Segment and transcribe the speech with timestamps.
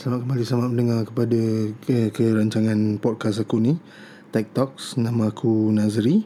[0.00, 1.40] Selamat kembali selamat mendengar kepada
[1.84, 3.76] ke, ke rancangan podcast aku ni
[4.32, 4.96] Tech Talks.
[4.96, 6.24] Nama aku Nazri.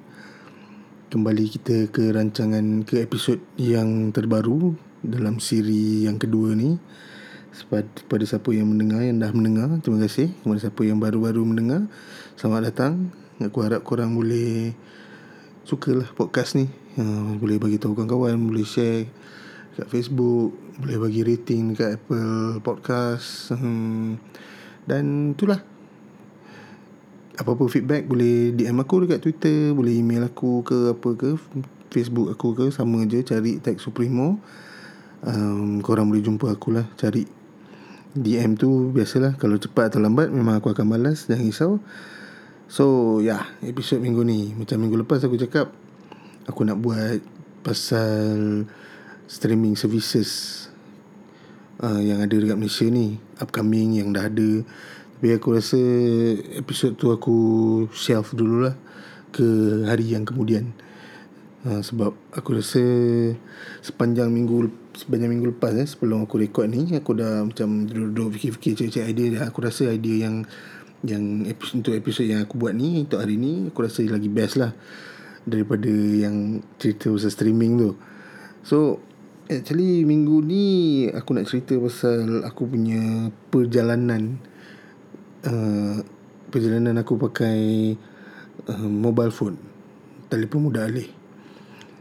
[1.11, 6.79] Kembali kita ke rancangan ke episod yang terbaru Dalam siri yang kedua ni.
[7.51, 10.31] Kepada siapa yang mendengar yang dah mendengar Terima kasih.
[10.47, 11.91] Kepada siapa yang baru-baru mendengar
[12.39, 13.11] Selamat datang.
[13.43, 14.71] Aku harap korang boleh
[15.67, 16.71] Sukalah podcast ni.
[16.95, 19.11] Uh, Boleh bagi tahu kawan-kawan Boleh share
[19.75, 24.19] kat Facebook boleh bagi rating dekat Apple Podcast hmm,
[24.91, 25.63] dan itulah.
[27.35, 31.35] Apa-apa feedback boleh DM aku dekat Twitter boleh email aku ke apa ke
[31.91, 34.39] Facebook aku ke sama je cari tag Supremo.
[35.25, 37.27] Um, korang boleh jumpa aku lah cari.
[38.15, 41.73] DM tu biasalah kalau cepat atau lambat memang aku akan balas jangan risau.
[42.71, 44.55] So ya yeah, episod minggu ni.
[44.55, 45.75] Macam minggu lepas aku cakap
[46.47, 47.19] aku nak buat
[47.67, 48.63] pasal
[49.27, 50.64] streaming services
[51.85, 54.65] uh, yang ada dekat Malaysia ni upcoming yang dah ada.
[55.21, 55.81] Tapi aku rasa
[56.57, 57.37] episod tu aku
[57.93, 58.77] shelf dululah
[59.33, 59.45] ke
[59.85, 60.73] hari yang kemudian.
[61.65, 62.85] Uh, sebab aku rasa
[63.81, 68.85] sepanjang minggu sepanjang minggu lepas eh, sebelum aku record ni aku dah macam duduk fikir-fikir
[68.85, 69.43] cek-cek idea dah.
[69.49, 70.45] aku rasa idea yang
[71.05, 74.61] yang episode, untuk episod yang aku buat ni untuk hari ni aku rasa lagi best
[74.61, 74.77] lah
[75.49, 77.91] daripada yang cerita pasal streaming tu.
[78.61, 79.01] So
[79.45, 80.65] Actually minggu ni
[81.13, 84.41] aku nak cerita pasal aku punya perjalanan.
[85.45, 86.01] Uh,
[86.49, 87.93] perjalanan aku pakai
[88.73, 89.61] uh, mobile phone.
[90.33, 91.13] Telefon muda alih.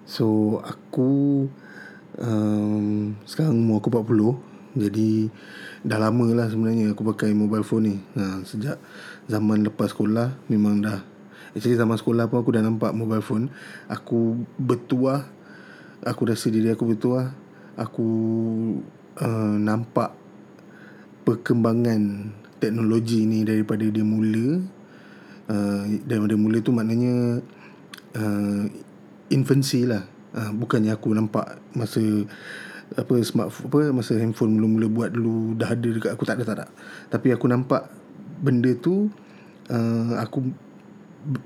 [0.08, 1.44] So aku
[2.16, 5.28] um, sekarang umur aku 40 jadi
[5.84, 7.96] dah lama lah sebenarnya aku pakai mobile phone ni.
[8.24, 8.80] Ha, sejak
[9.28, 11.04] zaman lepas sekolah memang dah.
[11.52, 13.52] Actually zaman sekolah pun aku dah nampak mobile phone.
[13.92, 15.28] Aku bertuah
[16.04, 17.32] aku rasa diri aku betul lah.
[17.80, 18.08] Aku
[19.18, 20.14] uh, nampak
[21.26, 22.32] perkembangan
[22.62, 24.62] teknologi ni daripada dia mula.
[25.44, 27.42] Uh, daripada mula tu maknanya
[28.16, 28.64] uh,
[29.32, 30.06] infancy lah.
[30.34, 32.02] Uh, bukannya aku nampak masa
[32.94, 36.58] apa smartphone apa masa handphone mula-mula buat dulu dah ada dekat aku tak ada tak
[36.62, 36.66] ada.
[37.10, 37.90] Tapi aku nampak
[38.44, 39.10] benda tu
[39.72, 40.46] uh, aku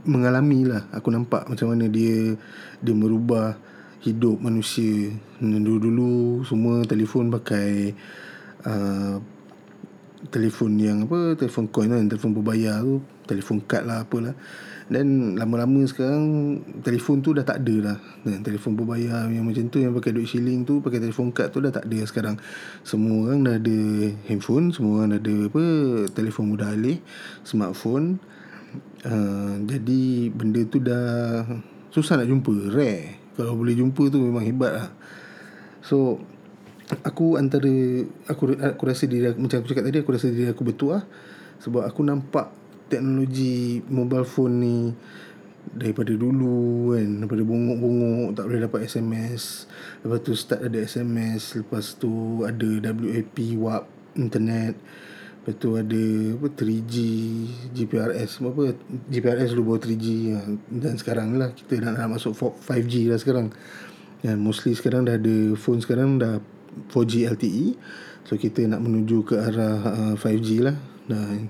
[0.03, 0.90] mengalami lah.
[0.91, 2.35] Aku nampak macam mana dia
[2.81, 3.56] dia merubah
[4.07, 5.12] hidup manusia
[5.44, 7.91] dulu-dulu semua telefon pakai
[8.63, 9.19] uh,
[10.34, 14.34] telefon yang apa telefon coin kan telefon berbayar tu telefon kad lah apalah.
[14.88, 16.23] Dan lama-lama sekarang
[16.79, 20.31] telefon tu dah tak ada lah dan telefon berbayar yang macam tu yang pakai duit
[20.31, 22.40] shilling tu pakai telefon kad tu dah tak ada sekarang.
[22.88, 23.79] Semua orang dah ada
[24.31, 25.63] handphone semua orang dah ada apa
[26.16, 27.03] telefon mudah alih
[27.44, 28.23] smartphone.
[29.03, 31.44] Uh, jadi benda tu dah
[31.91, 34.89] susah nak jumpa rare kalau boleh jumpa tu memang hebat lah
[35.85, 36.17] So
[37.05, 37.69] Aku antara
[38.27, 41.03] Aku aku rasa diri aku Macam aku cakap tadi Aku rasa diri aku betul lah
[41.61, 42.49] Sebab aku nampak
[42.89, 44.77] Teknologi Mobile phone ni
[45.67, 49.67] Daripada dulu kan Daripada bongok-bongok Tak boleh dapat SMS
[50.01, 53.85] Lepas tu start ada SMS Lepas tu ada WAP WAP
[54.17, 54.73] Internet
[55.47, 56.03] Lepas tu ada
[56.35, 56.96] apa 3G
[57.72, 58.75] GPRS apa
[59.08, 60.44] GPRS dulu bawa 3G ya.
[60.68, 63.56] dan sekarang lah kita nak, nak masuk 5G lah sekarang
[64.28, 66.44] dan mostly sekarang dah ada phone sekarang dah
[66.91, 67.80] 4G LTE
[68.28, 70.75] so kita nak menuju ke arah uh, 5G lah
[71.08, 71.47] dan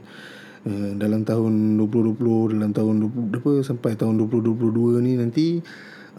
[0.70, 5.48] uh, dalam tahun 2020 dalam tahun 20, apa sampai tahun 2022 ni nanti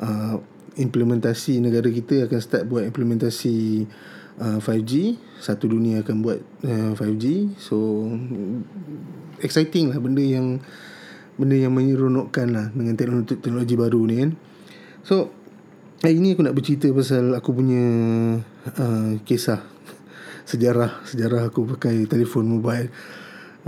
[0.03, 0.35] uh,
[0.75, 7.59] implementasi negara kita akan start buat implementasi uh, 5G satu dunia akan buat uh, 5G
[7.59, 8.07] so
[9.43, 10.63] exciting lah benda yang
[11.39, 14.31] benda yang menyeronokkan lah dengan teknologi, teknologi baru ni kan.
[15.07, 15.31] So
[16.03, 17.85] hari ni aku nak bercerita pasal aku punya
[18.75, 19.63] uh, kisah
[20.51, 22.91] sejarah sejarah aku pakai telefon mobile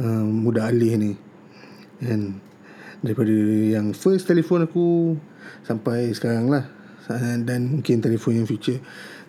[0.03, 1.13] uh, muda alih ni.
[2.03, 2.43] Kan?
[3.01, 3.33] Daripada
[3.71, 5.15] yang first telefon aku
[5.63, 6.67] sampai sekarang lah.
[7.43, 8.79] Dan mungkin telefon yang future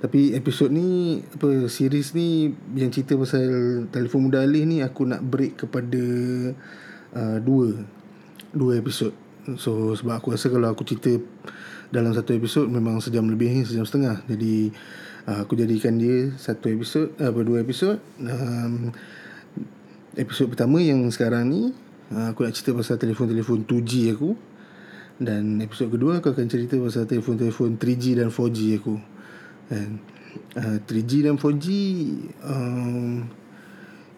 [0.02, 5.22] tapi episod ni apa series ni yang cerita pasal telefon muda alih ni aku nak
[5.22, 6.04] break kepada
[7.14, 7.86] uh, dua
[8.50, 9.14] dua episod.
[9.62, 11.14] So sebab aku rasa kalau aku cerita
[11.94, 14.26] dalam satu episod memang sejam lebih sejam setengah.
[14.26, 14.74] Jadi
[15.30, 18.02] uh, aku jadikan dia satu episod apa uh, dua episod.
[18.18, 18.90] Um,
[20.18, 21.78] episod pertama yang sekarang ni
[22.10, 24.34] uh, aku nak cerita pasal telefon-telefon 2G aku
[25.22, 29.21] dan episod kedua aku akan cerita pasal telefon-telefon 3G dan 4G aku.
[29.72, 30.04] And,
[30.60, 31.68] uh, 3G dan 4G
[32.44, 33.24] um,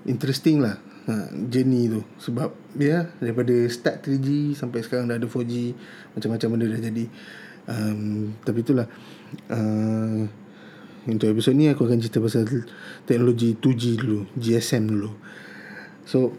[0.09, 5.29] Interesting lah uh, Journey tu Sebab Ya yeah, Daripada start 3G Sampai sekarang dah ada
[5.29, 5.77] 4G
[6.17, 7.05] Macam-macam benda dah jadi
[7.69, 8.89] um, Tapi itulah
[9.53, 10.21] uh,
[11.03, 12.47] Untuk episod ni aku akan cerita pasal
[13.03, 15.11] teknologi 2G dulu, GSM dulu.
[16.07, 16.31] So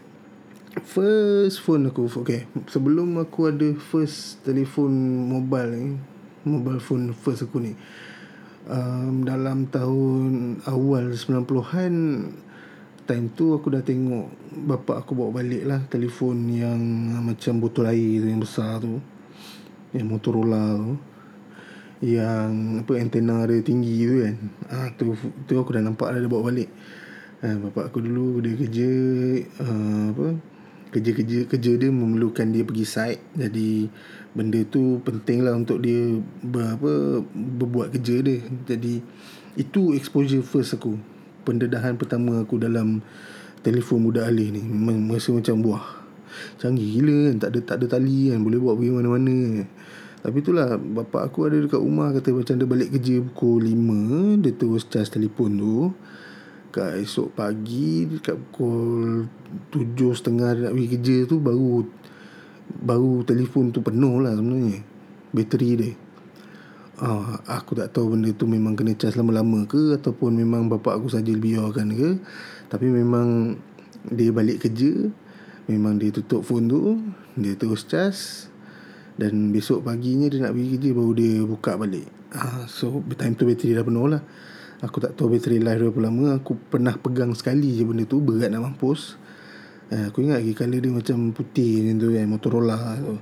[0.83, 4.91] first phone aku okay sebelum aku ada first telefon
[5.31, 5.95] mobile ni
[6.43, 7.73] mobile phone first aku ni
[8.69, 11.95] um, dalam tahun awal 90-an
[13.05, 14.33] time tu aku dah tengok
[14.65, 16.81] bapa aku bawa balik lah telefon yang
[17.21, 18.97] macam botol air yang besar tu.
[19.93, 20.93] Yang Motorola tu.
[22.03, 24.35] Yang apa antena dia tinggi tu kan.
[24.67, 25.13] Ah tu
[25.45, 26.69] tu aku dah nampak dah dia bawa balik.
[27.45, 28.91] Ha, bapa aku dulu dia kerja
[29.61, 30.27] uh, apa
[30.95, 33.21] kerja-kerja kerja dia memerlukan dia pergi site.
[33.37, 33.85] Jadi
[34.35, 38.43] benda tu penting lah untuk dia ber, apa, berbuat kerja dia.
[38.67, 38.99] Jadi
[39.55, 40.99] itu exposure first aku.
[41.47, 42.99] Pendedahan pertama aku dalam
[43.63, 44.61] telefon muda alih ni.
[45.09, 45.85] Masa macam buah
[46.59, 49.63] canggih gila kan tak ada tak ada tali kan boleh buat pergi mana-mana
[50.25, 54.51] tapi itulah bapak aku ada dekat rumah kata macam dia balik kerja pukul 5 dia
[54.57, 55.93] terus charge telefon tu.
[56.73, 59.29] Kat esok pagi dekat pukul
[59.69, 61.85] tujuh setengah nak pergi kerja tu baru
[62.81, 64.79] baru telefon tu penuh lah sebenarnya
[65.35, 65.93] bateri dia.
[66.95, 71.11] Ah, aku tak tahu benda tu memang kena charge lama-lama ke ataupun memang bapak aku
[71.11, 72.09] saja biarkan ke.
[72.71, 73.59] Tapi memang
[74.07, 75.11] dia balik kerja
[75.67, 76.95] memang dia tutup phone tu
[77.35, 78.47] dia terus charge.
[79.15, 82.07] Dan besok paginya dia nak pergi kerja baru dia buka balik.
[82.31, 84.23] Ah, so time tu bateri dah penuh lah.
[84.83, 86.39] Aku tak tahu bateri life berapa lama.
[86.39, 89.19] Aku pernah pegang sekali je benda tu Berat nak mampus
[89.91, 93.15] eh, Aku ingat lagi Color dia macam putih macam tu kan Motorola tu.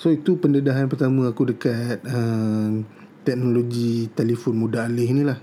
[0.00, 2.80] So itu pendedahan pertama aku dekat uh,
[3.20, 5.36] Teknologi telefon muda alih ni lah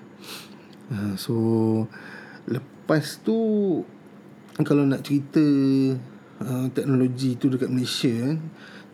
[0.89, 1.35] uh, So
[2.49, 3.37] Lepas tu
[4.57, 5.45] Kalau nak cerita
[6.41, 8.37] uh, Teknologi tu dekat Malaysia kan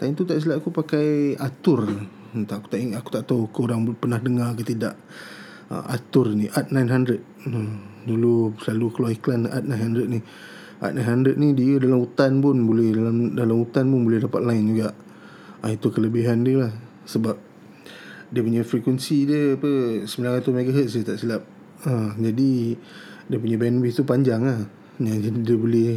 [0.03, 1.87] Time tu tak silap aku pakai Atur
[2.33, 4.97] Entah, aku tak ingat, aku tak tahu korang pernah dengar ke tidak
[5.71, 8.03] uh, Atur ni Art 900 hmm.
[8.03, 10.19] Dulu selalu keluar iklan Art 900 ni
[10.81, 14.65] Art 900 ni dia dalam hutan pun boleh dalam dalam hutan pun boleh dapat line
[14.73, 14.89] juga.
[15.63, 16.73] Ah itu kelebihan dia lah
[17.05, 17.35] sebab
[18.33, 20.09] dia punya frekuensi dia apa 900
[20.49, 21.43] MHz dia tak silap.
[21.83, 22.79] Ha, jadi
[23.29, 24.59] dia punya bandwidth tu panjang lah.
[24.97, 25.91] Jadi dia boleh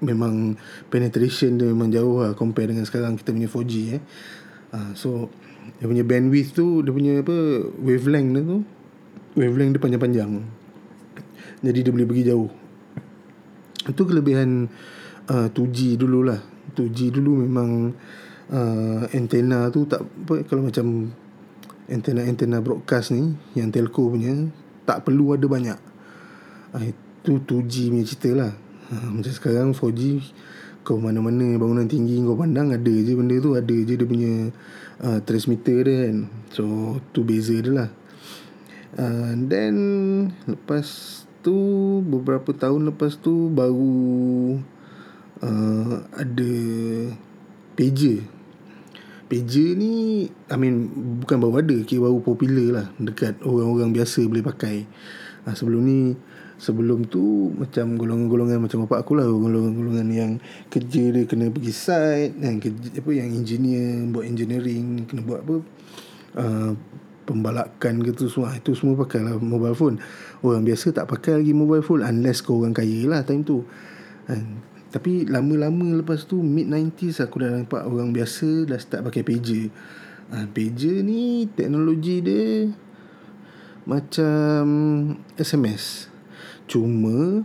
[0.00, 0.56] memang
[0.88, 4.02] penetration dia memang jauh lah compare dengan sekarang kita punya 4G eh.
[4.70, 5.28] Ha, so
[5.78, 7.36] dia punya bandwidth tu dia punya apa
[7.78, 8.58] wavelength dia tu
[9.38, 10.30] wavelength dia panjang-panjang
[11.60, 12.50] jadi dia boleh pergi jauh
[13.88, 14.68] itu kelebihan
[15.32, 16.40] uh, 2G dulu lah
[16.74, 17.94] 2G dulu memang
[18.50, 21.10] uh, antena tu tak apa kalau macam
[21.90, 24.46] antena-antena broadcast ni yang telco punya
[24.86, 25.78] tak perlu ada banyak.
[26.70, 28.52] Uh, itu 2G punya cerita lah.
[28.90, 30.02] Uh, macam sekarang 4G
[30.80, 34.48] kau mana-mana bangunan tinggi kau pandang ada je benda tu ada je dia punya
[35.04, 36.16] uh, transmitter dia kan.
[36.54, 36.64] So
[37.10, 37.90] tu beza dia lah.
[38.90, 39.74] Uh, then
[40.50, 41.56] lepas tu
[42.04, 44.60] beberapa tahun lepas tu baru
[45.40, 46.52] uh, ada
[47.74, 48.24] pager.
[49.30, 50.90] Pager ni I mean
[51.22, 54.84] bukan baru ada kira baru popular lah dekat orang-orang biasa boleh pakai.
[55.48, 55.98] Uh, sebelum ni
[56.60, 60.32] sebelum tu macam golongan-golongan macam bapak aku lah golongan-golongan yang
[60.68, 65.56] kerja dia kena pergi site yang kerja apa yang engineer buat engineering kena buat apa
[66.36, 66.70] uh,
[67.28, 69.96] pembalakan ke tu semua itu semua pakai lah mobile phone.
[70.40, 73.62] Orang biasa tak pakai lagi mobile phone unless kau orang kaya lah time tu.
[74.26, 74.62] Kan?
[74.90, 79.70] Tapi lama-lama lepas tu mid 90s aku dah nampak orang biasa dah start pakai pager.
[80.30, 82.70] Ha, pager ni teknologi dia
[83.86, 84.62] macam
[85.34, 86.06] SMS
[86.70, 87.42] cuma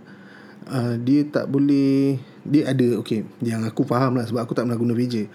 [0.69, 4.77] uh, dia tak boleh dia ada okay yang aku faham lah sebab aku tak pernah
[4.77, 5.29] guna pager.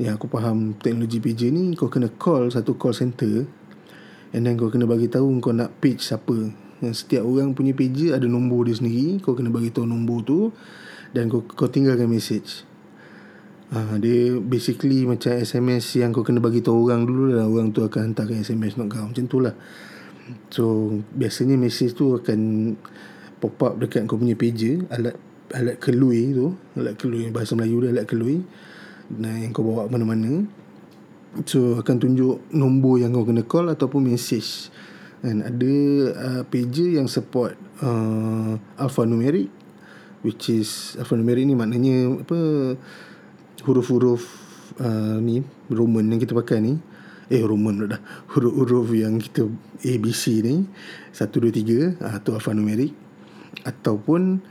[0.00, 3.44] Yang aku faham teknologi pager ni kau kena call satu call center
[4.32, 6.34] And then kau kena bagi tahu kau nak page siapa.
[6.80, 9.20] Yang setiap orang punya page ada nombor dia sendiri.
[9.20, 10.38] Kau kena bagi tahu nombor tu
[11.12, 12.64] dan kau kau tinggalkan message.
[13.72, 17.84] Ha, dia basically macam SMS yang kau kena bagi tahu orang dulu dan orang tu
[17.84, 19.04] akan hantarkan SMS untuk kau.
[19.04, 19.54] Macam tu lah.
[20.48, 20.64] So
[21.12, 22.40] biasanya message tu akan
[23.36, 25.18] pop up dekat kau punya page alat
[25.52, 28.40] alat kelui tu, alat kelui bahasa Melayu dia alat kelui.
[29.12, 30.61] Nah yang kau bawa mana-mana
[31.48, 34.68] So akan tunjuk nombor yang kau kena call ataupun message.
[35.24, 35.74] Dan ada
[36.12, 39.48] uh, pager yang support uh, alphanumeric
[40.26, 42.38] which is alphanumeric ni maknanya apa
[43.62, 44.26] huruf-huruf
[44.82, 45.40] uh, ni
[45.72, 46.76] Roman yang kita pakai ni.
[47.32, 48.02] Eh Roman dah.
[48.36, 49.48] Huruf-huruf yang kita
[49.80, 50.68] ABC ni.
[51.16, 52.92] 1 2 3 ah tu alphanumeric.
[53.64, 54.44] Ataupun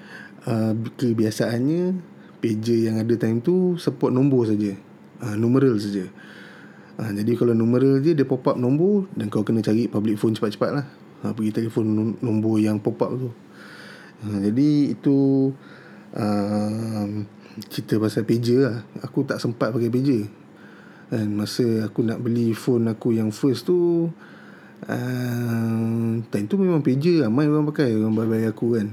[0.50, 1.94] uh, kebiasaannya
[2.42, 4.74] pager yang ada time tu support nombor saja.
[5.22, 6.10] Uh, numeral saja
[7.02, 10.38] ha, Jadi kalau numeral je Dia pop up nombor Dan kau kena cari public phone
[10.38, 10.86] cepat-cepat lah
[11.26, 13.30] ha, Pergi telefon nombor yang pop up tu.
[14.22, 15.50] Ha, Jadi itu
[16.14, 17.06] uh,
[17.68, 18.78] Cerita pasal pager lah.
[19.04, 20.24] Aku tak sempat pakai pager.
[21.12, 24.08] Dan masa aku nak beli phone aku yang first tu
[24.88, 28.88] uh, Time tu memang pager Ramai orang pakai Orang bayar aku kan.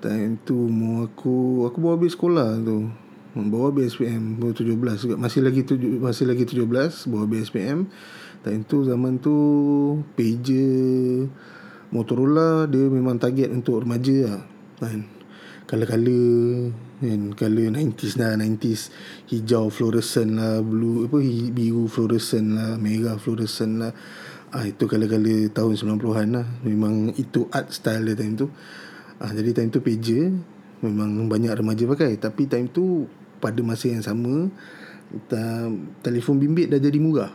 [0.00, 3.01] Time tu umur aku Aku bawa habis sekolah tu
[3.32, 5.14] Bawa BSPM Bawa 17 juga.
[5.16, 7.88] Masih lagi tujuh, Masih lagi 17 Bawa BSPM
[8.44, 9.36] Time tu zaman tu
[10.12, 11.32] Pager
[11.88, 14.42] Motorola Dia memang target Untuk remaja lah.
[14.76, 15.08] Kan?
[15.64, 16.20] Kala-kala
[17.00, 17.20] kan?
[17.32, 18.92] Kala 90s lah 90s
[19.32, 21.16] Hijau fluorescent lah Blue Apa
[21.56, 23.96] Biru fluorescent lah Merah fluorescent lah.
[24.52, 26.46] Ah, Itu kala-kala Tahun 90-an lah.
[26.68, 28.52] Memang itu art style dia time tu.
[29.16, 30.28] Ah, jadi time tu pager.
[30.84, 32.20] Memang banyak remaja pakai.
[32.20, 33.08] Tapi time tu
[33.42, 34.46] pada masa yang sama
[35.26, 35.66] ta,
[36.06, 37.34] telefon bimbit dah jadi murah.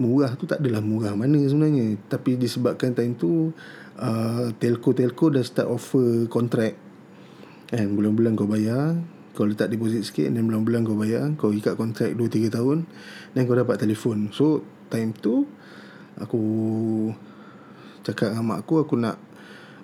[0.00, 3.52] Murah tu tak adalah murah mana sebenarnya tapi disebabkan time tu
[4.00, 6.74] uh, telco-telco dah start offer kontrak
[7.70, 8.98] kan bulan-bulan kau bayar
[9.34, 12.86] kau letak deposit sikit dan bulan-bulan kau bayar kau ikat kontrak 2 3 tahun
[13.34, 14.30] dan kau dapat telefon.
[14.34, 15.46] So time tu
[16.18, 16.42] aku
[18.06, 19.18] cakap dengan mak aku aku nak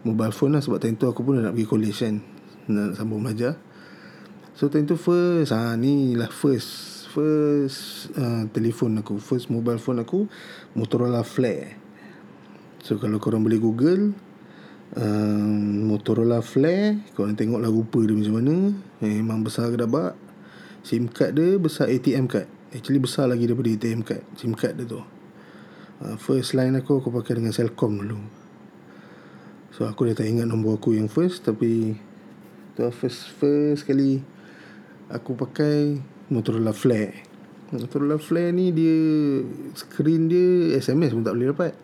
[0.07, 2.15] mobile phone lah sebab time tu aku pun nak pergi college kan
[2.71, 3.59] nak sambung belajar
[4.61, 10.05] so time tu first ha, ni lah first first uh, telefon aku first mobile phone
[10.05, 10.29] aku
[10.77, 11.81] Motorola Flare.
[12.85, 14.13] So kalau korang boleh google
[15.01, 18.57] um, Motorola Flare korang tengoklah rupa dia macam mana.
[19.01, 20.13] Eh, memang besar gedabak
[20.85, 22.47] SIM card dia besar ATM card.
[22.77, 25.01] Actually besar lagi daripada ATM card SIM card dia tu.
[26.05, 28.21] Uh, first line aku aku pakai dengan Cellcom dulu.
[29.73, 31.97] So aku dah tak ingat nombor aku yang first Tapi
[32.77, 34.23] Tu first first kali
[35.11, 35.99] Aku pakai
[36.31, 37.27] Motorola Flare.
[37.75, 38.95] Motorola Flare ni dia
[39.75, 41.75] Screen dia SMS pun tak boleh dapat.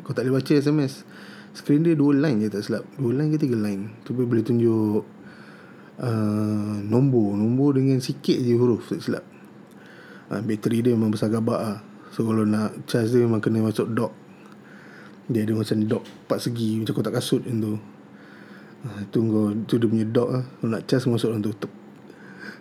[0.00, 1.04] Kau tak boleh baca SMS
[1.52, 2.88] Screen dia dua line je tak silap.
[2.96, 3.92] Dua line ke tiga line.
[4.08, 5.04] Tu boleh tunjuk
[6.00, 7.36] uh, Nombor.
[7.36, 9.24] Nombor dengan sikit je huruf tak silap.
[10.32, 13.92] Uh, Bateri dia memang besar gabak lah So kalau nak charge dia memang kena masuk
[13.92, 14.16] dock.
[15.28, 17.74] Dia ada macam dog Empat segi Macam kotak kasut macam tu.
[18.82, 21.81] Ha, Itu kau Itu dia punya dog lah Kau nak charge masuk dalam tu Tep.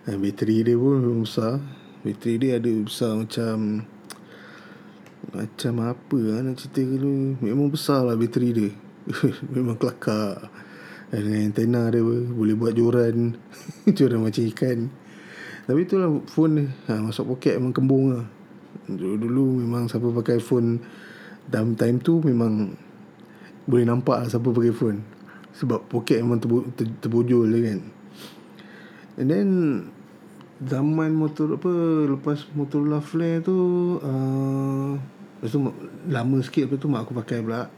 [0.02, 1.62] Ha, bateri dia pun besar.
[2.02, 3.86] Bateri dia ada besar macam
[5.30, 8.74] Macam apa lah nak cerita dulu Memang besar lah bateri dia.
[9.54, 10.50] Memang kelakar.
[11.14, 13.38] Dengan antena dia pun Boleh buat joran.
[13.98, 14.90] Joran macam ikan.
[15.70, 18.26] Tapi itulah phone ha, Masuk poket memang kembung lah.
[18.90, 20.82] Dulu-dulu memang siapa pakai phone
[21.46, 22.74] dalam time tu memang
[23.70, 25.06] Boleh nampak lah siapa pakai phone.
[25.62, 28.01] Sebab poket memang terbu- ter- terbojol je kan
[29.22, 29.50] And then
[30.62, 31.70] Zaman motor apa
[32.10, 33.54] Lepas Motorola Flare tu
[34.02, 34.98] uh,
[35.38, 35.62] Lepas tu
[36.10, 37.70] Lama sikit Lepas tu mak aku pakai pula.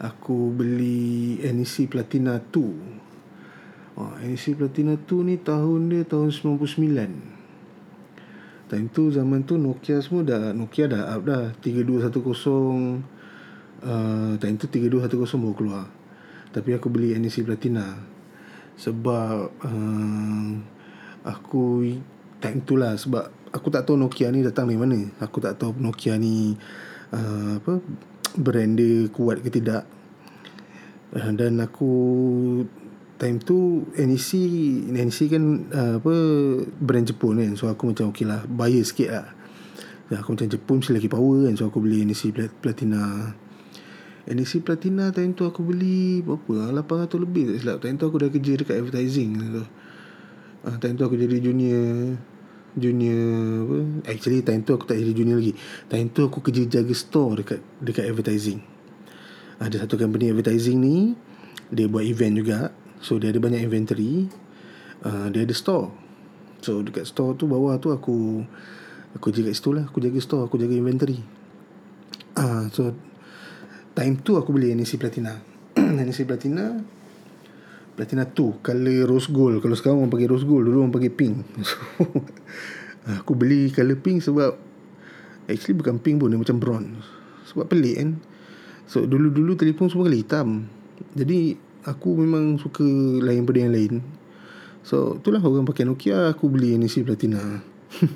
[0.00, 8.88] Aku beli NEC Platina 2 oh, NEC Platina 2 ni tahun dia Tahun 99 Time
[8.88, 11.52] tu zaman tu Nokia semua dah Nokia dah up dah.
[11.60, 13.04] 3210
[13.84, 15.84] uh, Time tu 3210 baru keluar.
[16.56, 18.11] Tapi aku beli NEC Platina
[18.82, 20.50] Sebab uh,
[21.22, 21.86] Aku
[22.42, 24.96] Time tu lah Sebab Aku tak tahu Nokia ni datang dari mana.
[25.20, 26.56] Aku tak tahu Nokia ni
[27.14, 27.78] uh, Apa
[28.32, 29.86] Brand dia kuat ke tidak.
[31.14, 31.92] Uh, Dan aku
[33.22, 34.30] time tu NEC
[34.90, 36.14] NEC kan uh, apa
[36.82, 37.54] brand Jepun kan.
[37.54, 39.26] So aku macam okey lah bias sikit lah.
[40.10, 41.54] Ya, aku macam Jepun mesti lagi power kan.
[41.54, 43.30] So aku beli NEC Platina
[44.22, 46.70] NEC Platina time tu aku beli berapa?
[46.70, 47.76] Lah 800 lebih tak silap.
[47.82, 49.64] Time tu aku dah kerja dekat advertising tu.
[50.62, 52.14] Uh, time tu aku jadi junior
[52.78, 53.26] junior
[53.66, 53.78] apa?
[54.06, 55.58] Actually time tu aku tak jadi junior lagi.
[55.90, 58.62] Time tu aku kerja jaga store dekat dekat advertising.
[59.58, 60.96] Ada satu company advertising ni
[61.74, 62.58] dia buat event juga.
[63.02, 64.30] So dia ada banyak inventory.
[65.02, 65.90] Uh, Dia ada store.
[66.62, 68.46] So dekat store tu bawah tu aku
[69.12, 69.84] Aku jaga situ lah.
[69.90, 71.20] Aku jaga store Aku jaga inventory.
[72.38, 72.94] Uh, So
[73.92, 75.36] Time tu aku beli NEC Platina
[75.76, 76.76] NEC Platina
[77.92, 81.34] Platina 2 Color rose gold Kalau sekarang orang pakai rose gold Dulu orang pakai pink
[81.60, 81.76] So
[83.20, 84.54] Aku beli color pink sebab
[85.50, 87.04] Actually bukan pink pun Dia macam bronze
[87.52, 88.10] Sebab pelik kan
[88.88, 90.70] So dulu-dulu telefon semua kali hitam
[91.12, 92.86] Jadi aku memang suka
[93.22, 93.94] lain pada yang lain.
[94.82, 97.62] So, itulah orang pakai Nokia, aku beli NEC Platina.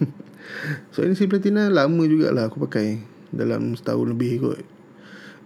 [0.95, 3.03] so, NEC Platina lama jugalah aku pakai.
[3.31, 4.63] Dalam setahun lebih kot.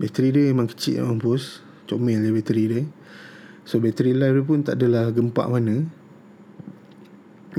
[0.00, 1.60] Bateri dia memang kecil mampus.
[1.84, 2.82] Comel dia bateri dia.
[3.68, 5.84] So, bateri life dia pun tak adalah gempak mana.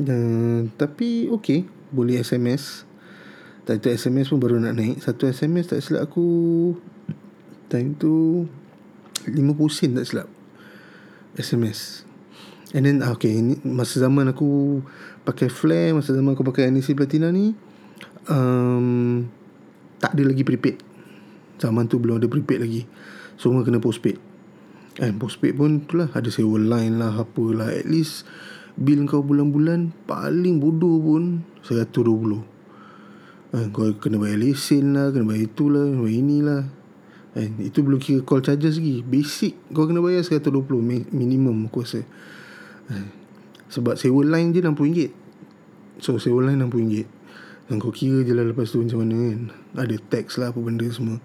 [0.02, 1.70] Uh, tapi, okay.
[1.94, 2.90] Boleh SMS.
[3.70, 5.06] Tak itu SMS pun baru nak naik.
[5.06, 6.26] Satu SMS tak silap aku
[7.70, 8.44] Time tu
[9.24, 9.38] 50
[9.72, 10.28] sen tak silap
[11.40, 12.04] SMS
[12.76, 14.82] And then ah, Okay ni, Masa zaman aku
[15.24, 17.56] Pakai flare Masa zaman aku pakai NEC Platina ni
[18.28, 19.24] um,
[20.04, 20.91] Tak ada lagi prepaid
[21.62, 22.90] Zaman tu belum ada prepaid lagi.
[23.38, 24.18] Semua kena postpaid.
[25.00, 27.72] And postpaid pun tu lah Ada sewa line lah Apalah.
[27.72, 28.28] At least
[28.76, 32.44] Bil kau bulan-bulan Paling bodoh pun 120
[33.52, 36.64] Eh, kau kena bayar lesen lah Kena bayar itulah Kena bayar inilah.
[37.40, 39.00] Eh, Itu belum kira call charges lagi.
[39.04, 40.68] Basic Kau kena bayar 120
[41.16, 42.04] Minimum aku rasa.
[42.92, 43.08] Eh,
[43.72, 45.00] Sebab sewa line je RM60
[46.04, 47.21] So sewa line RM60
[47.72, 49.40] Dan kau kira je lah Lepas tu macam mana kan.
[49.80, 51.24] Ada tax lah Apa benda semua.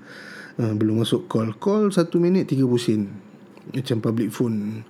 [0.62, 1.50] Eh, Belum masuk call.
[1.58, 3.10] Call 1 minit 30 sen.
[3.74, 4.86] Macam public phone.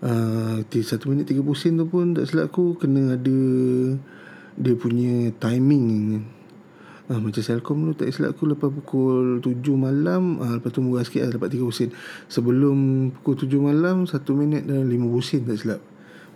[0.00, 0.80] Uh, 1
[1.12, 3.38] minit 30 sen tu pun Tak silap aku Kena ada
[4.56, 6.24] Dia punya timing.
[7.08, 10.44] Ah, macam Selcom tu tak silap aku lepas pukul 7 malam.
[10.44, 11.88] Ah, lepas tu murah sikit lah dapat 30 sen.
[12.28, 15.80] Sebelum pukul 7 malam 1 minit dan 50 sen tak silap.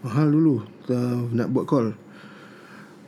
[0.00, 1.92] Mahal dulu tak nak buat call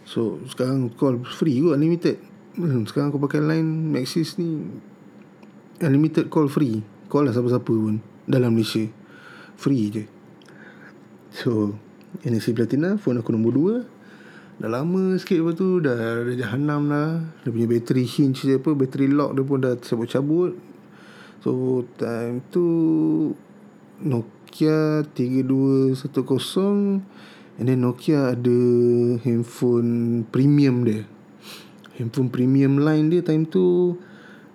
[0.05, 2.17] so sekarang call free kot unlimited?
[2.55, 4.63] Hmm, sekarang aku pakai line Maxis ni
[5.83, 6.85] unlimited call free.
[7.11, 8.87] Call lah siapa-siapa pun dalam Malaysia.
[9.59, 10.05] Free je.
[11.35, 11.75] So
[12.23, 17.27] NSC Platina phone aku nombor 2 Dah lama sikit lepas tu Dah, dah jahanam lah.
[17.43, 20.55] Dia punya battery hinge dia apa Battery lock dia pun dah cabut-cabut.
[21.43, 22.67] So time tu
[23.99, 27.03] Nokia 3210
[27.55, 28.59] And then Nokia ada
[29.23, 31.07] Handphone premium dia.
[31.95, 33.95] Handphone premium line dia time tu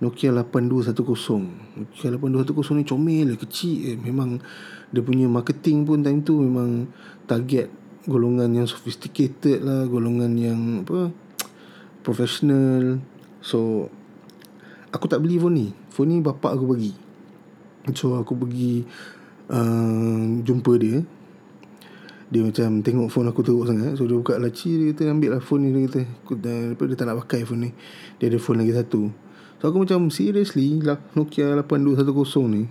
[0.03, 3.97] Nokia 8210 Nokia 8210 ni comel lah Kecil eh.
[3.99, 4.43] Memang
[4.91, 6.91] Dia punya marketing pun time tu Memang
[7.23, 7.71] Target
[8.07, 11.13] golongan yang sophisticated lah golongan yang apa
[12.01, 12.97] professional.
[13.43, 13.91] So
[14.89, 15.67] aku tak beli phone ni.
[15.93, 16.93] Phone ni bapak aku bagi.
[17.93, 18.81] So aku pergi
[19.51, 21.05] uh, jumpa dia
[22.29, 23.97] dia macam tengok phone aku teruk sangat.
[23.97, 26.01] So dia buka laci dia kata ambil lah phone ni dia kata.
[26.25, 27.69] Aku apa, dia tak nak pakai phone ni
[28.21, 29.09] dia ada phone lagi satu.
[29.59, 32.63] So aku macam seriously lah Nokia 8210 ni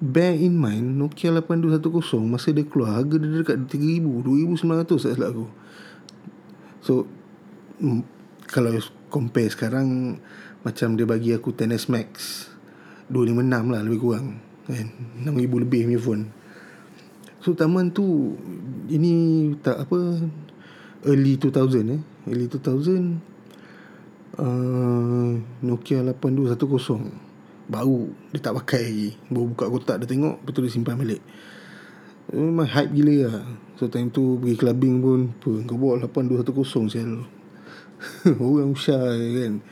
[0.00, 2.00] Bear in mind Nokia 8210
[2.32, 5.46] Masa dia keluar Harga dia dekat 3000 2900 tak silap aku.
[6.80, 7.04] So
[8.48, 8.72] Kalau
[9.12, 10.16] compare sekarang
[10.64, 12.08] Macam dia bagi aku 10S Max
[13.12, 14.86] 256 lah lebih kurang kan?
[15.28, 16.24] 6000 lebih punya phone
[17.40, 18.36] So taman tu
[18.92, 19.12] Ini
[19.64, 20.20] tak apa
[21.08, 22.00] Early 2000 eh?
[22.28, 25.32] Early 2000 uh,
[25.64, 29.10] Nokia 8210 Baru Dia tak pakai lagi.
[29.32, 31.24] Baru buka kotak Dia tengok Betul dia simpan balik.
[32.30, 33.42] Memang hype gila lah.
[33.80, 37.12] So time tu Pergi clubbing pun apa, Kau bawa 8210 sel
[38.44, 39.64] Orang usah kan?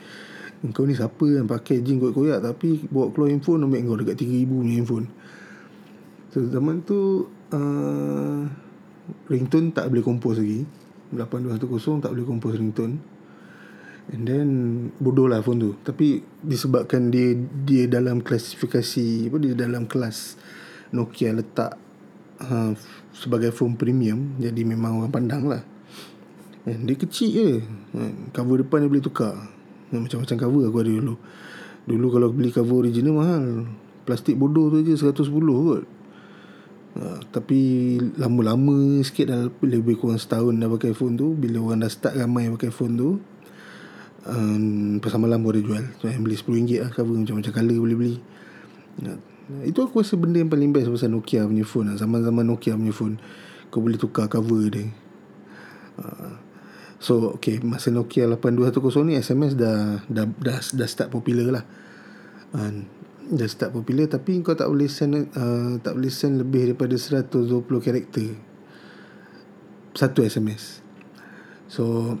[0.73, 4.25] Kau ni siapa yang pakai jin kot koyak Tapi bawa keluar handphone Ambil kau dekat
[4.25, 5.07] 3000 punya handphone.
[6.29, 8.43] So zaman tu uh,
[9.29, 10.65] Ringtone tak boleh kompos lagi.
[11.13, 13.01] 8210 tak boleh kompos ringtone.
[14.09, 14.49] And then
[14.97, 15.71] bodoh lah phone tu.
[15.85, 20.37] Tapi disebabkan dia dia dalam klasifikasi apa dia dalam kelas
[20.89, 21.77] Nokia letak
[22.41, 22.73] uh,
[23.13, 25.61] sebagai phone premium jadi memang orang pandang lah.
[26.65, 27.49] And dia kecil je.
[28.33, 29.33] Cover depan dia boleh tukar.
[29.93, 31.15] Macam-macam cover aku ada dulu.
[31.85, 33.45] Dulu kalau beli cover original mahal.
[34.09, 35.98] Plastik bodoh tu je 110 kot
[36.97, 37.59] uh, tapi
[38.17, 42.49] lama-lama sikit dah lebih kurang setahun dah pakai phone tu bila orang dah start ramai
[42.49, 43.09] pakai phone tu
[44.25, 48.15] um, Pasal malam boleh jual so, Yang beli RM10 lah cover Macam-macam colour boleh beli
[48.99, 49.13] ya.
[49.65, 51.95] Itu aku rasa benda yang paling best Pasal Nokia punya phone lah.
[51.97, 53.15] Zaman-zaman Nokia punya phone
[53.69, 54.89] Kau boleh tukar cover dia
[56.01, 56.33] uh,
[56.99, 61.63] So okay Masa Nokia 8210 ni SMS dah Dah, dah, dah start popular lah
[62.53, 62.71] uh,
[63.29, 67.61] Dah start popular Tapi kau tak boleh send uh, Tak boleh send lebih daripada 120
[67.81, 68.29] karakter.
[69.93, 70.81] Satu SMS
[71.69, 72.17] So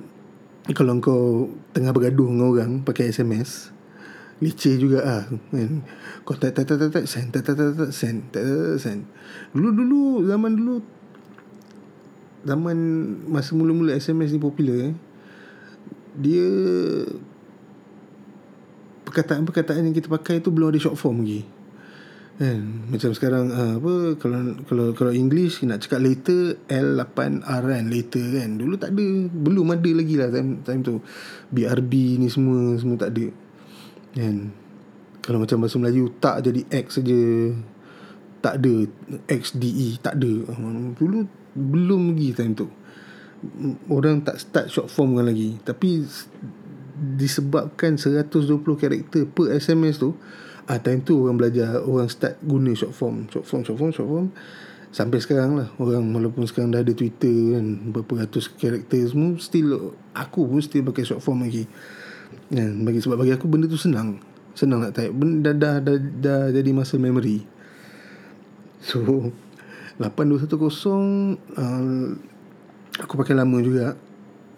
[0.69, 3.73] kalau kau tengah bergaduh dengan orang pakai SMS
[4.39, 5.83] licin juga ah kan?
[6.23, 9.01] Kau tak tak tak tak tak send tak tak tak tak send tak tak send.
[9.51, 10.75] Dulu dulu zaman dulu
[12.47, 12.77] zaman
[13.27, 14.95] masa mula-mula SMS ni popular eh
[16.19, 16.47] dia
[19.09, 21.41] perkataan-perkataan yang kita pakai tu belum ada short form lagi.
[22.39, 22.87] Kan?
[22.87, 28.49] Macam sekarang uh, apa kalau kalau kalau English nak cakap later L8R kan later kan.
[28.55, 29.07] Dulu tak ada.
[29.27, 31.03] Belum ada lagi lah time time tu.
[31.51, 33.27] BRB ni semua semua tak ada.
[34.15, 34.55] Kan?
[35.19, 37.21] Kalau macam bahasa Melayu tak jadi X saja.
[38.39, 38.75] Tak ada.
[39.27, 40.33] XDE tak ada.
[40.95, 41.27] Dulu
[41.59, 42.71] belum lagi time tu.
[43.91, 45.59] Orang tak start short form kan lagi.
[45.59, 46.07] Tapi
[46.99, 50.19] disebabkan 120 karakter per SMS tu
[50.69, 54.09] ah, Time tu orang belajar Orang start guna short form Short form, short form, short
[54.09, 54.27] form.
[54.93, 59.95] Sampai sekarang lah Orang walaupun sekarang dah ada Twitter kan Berapa ratus karakter semua Still
[60.13, 61.65] Aku pun still pakai short form lagi.
[62.51, 64.21] Dan bagi, Sebab bagi aku benda tu senang
[64.53, 65.13] Senang nak type.
[65.15, 67.47] Benda, dah, dah, dah, dah jadi muscle memory.
[68.83, 69.31] So
[69.97, 72.07] 8210 uh,
[72.99, 73.95] Aku pakai lama juga.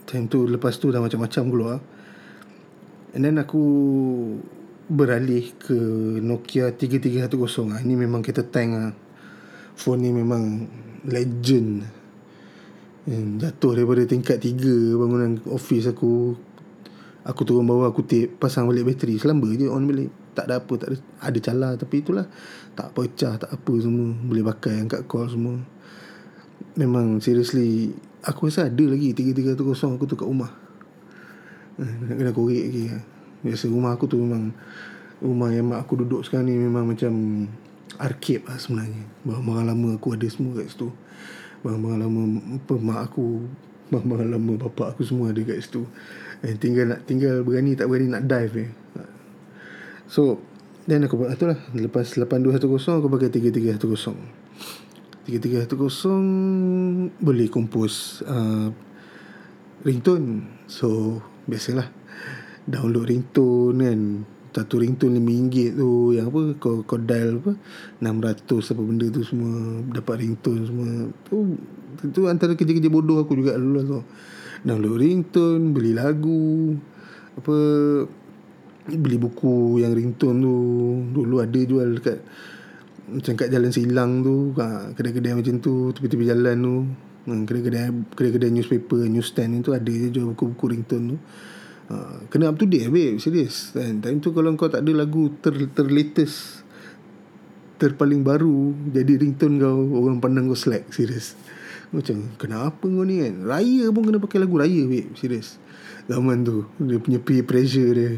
[0.10, 1.78] Time tu Lepas tu dah macam-macam keluar
[3.12, 3.64] And then aku
[4.88, 5.76] beralih ke
[6.20, 8.92] Nokia 3310 ah ini memang kita tank ah.
[9.76, 10.68] Phone ni memang
[11.08, 11.84] legend.
[13.08, 16.38] Hmm, jatuh daripada tingkat 3 bangunan office aku
[17.26, 19.20] aku turun bawah aku tip pasang balik bateri.
[19.20, 20.12] Selamba je on balik.
[20.32, 22.26] Tak ada apa tak ada ada cala tapi itulah.
[22.78, 24.16] Tak pecah tak apa semua.
[24.16, 25.60] Boleh pakai angkat call semua.
[26.80, 27.92] Memang seriously
[28.24, 30.71] aku rasa ada lagi 3310 aku tu kat rumah
[31.80, 32.92] nak kena korek lagi.
[33.42, 34.54] Biasa rumah aku tu memang
[35.22, 37.14] Rumah yang mak aku duduk sekarang ni Memang macam
[38.02, 39.04] Arcade lah sebenarnya.
[39.22, 40.90] Barang-barang lama aku ada semua kat situ.
[41.62, 42.22] Barang-barang lama
[42.58, 43.46] apa, Mak aku
[43.94, 45.86] Barang-barang lama bapak aku semua ada kat situ.
[46.42, 48.70] Eh, Tinggal nak tinggal berani tak berani nak dive eh.
[50.10, 50.42] So
[50.90, 51.60] Dan aku buat lah.
[51.78, 58.74] Lepas 8210 aku pakai 3310 3310 Boleh kompos uh,
[59.86, 60.50] Ringtone.
[60.66, 61.88] So Biasalah.
[62.68, 64.02] Download ringtone kan.
[64.52, 67.56] Satu ringtone RM5 tu yang apa kau, kau dial apa
[68.04, 70.90] 600 apa benda tu semua dapat ringtone semua.
[71.24, 71.56] Tu
[72.12, 74.00] tu antara kerja-kerja bodoh aku juga dulu lah tu
[74.68, 76.76] download ringtone beli lagu
[77.40, 77.56] apa
[78.92, 80.58] beli buku yang ringtone tu.
[81.16, 82.20] Dulu ada jual dekat
[83.12, 86.76] macam kat jalan silang tu ha, kedai-kedai macam tu tepi-tepi jalan tu
[87.28, 91.18] ha, kedai-kedai kedai-kedai newspaper newsstand tu ada je jual buku-buku ringtone tu.
[91.92, 94.00] Ha, kena up to date babe serius kan?
[94.02, 96.64] Time tu kalau kau tak ada lagu ter ter latest
[97.82, 101.34] terpaling baru jadi ringtone kau orang pandang kau slack serius
[101.92, 103.44] macam kenapa kau ni kan?
[103.44, 105.60] Raya pun kena pakai lagu raya babe serius
[106.08, 108.12] zaman tu dia punya peer pressure dia.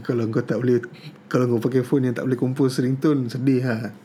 [0.00, 0.80] Kalau kau tak boleh
[1.28, 4.01] kalau kau pakai phone yang tak boleh compose ringtone sedih ha